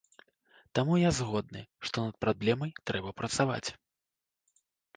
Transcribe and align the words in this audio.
Таму 0.79 0.93
я 1.01 1.11
згодны, 1.17 1.61
што 1.89 2.07
над 2.07 2.15
праблемай 2.27 2.73
трэба 2.93 3.09
працаваць. 3.23 3.69